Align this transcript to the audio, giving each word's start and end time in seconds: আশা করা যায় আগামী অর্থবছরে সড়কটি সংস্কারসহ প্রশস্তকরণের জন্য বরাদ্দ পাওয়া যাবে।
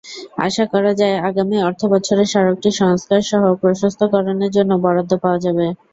আশা 0.45 0.65
করা 0.73 0.91
যায় 0.99 1.17
আগামী 1.29 1.57
অর্থবছরে 1.61 2.23
সড়কটি 2.33 2.69
সংস্কারসহ 2.81 3.41
প্রশস্তকরণের 3.61 4.51
জন্য 4.57 4.71
বরাদ্দ 4.83 5.11
পাওয়া 5.23 5.39
যাবে। 5.45 5.65